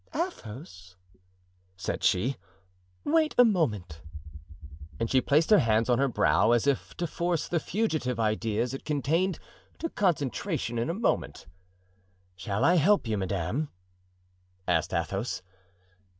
"Athos?" 0.15 0.95
said 1.77 2.03
she; 2.03 2.35
"wait 3.03 3.35
a 3.37 3.45
moment." 3.45 4.01
And 4.99 5.11
she 5.11 5.21
placed 5.21 5.51
her 5.51 5.59
hands 5.59 5.91
on 5.91 5.99
her 5.99 6.07
brow, 6.07 6.53
as 6.53 6.65
if 6.65 6.97
to 6.97 7.05
force 7.05 7.47
the 7.47 7.59
fugitive 7.59 8.19
ideas 8.19 8.73
it 8.73 8.83
contained 8.83 9.37
to 9.77 9.91
concentration 9.91 10.79
in 10.79 10.89
a 10.89 10.95
moment. 10.95 11.45
"Shall 12.35 12.65
I 12.65 12.77
help 12.77 13.05
you, 13.05 13.15
madame?" 13.15 13.69
asked 14.67 14.91
Athos. 14.91 15.43